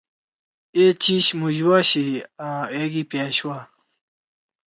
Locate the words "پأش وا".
3.09-3.57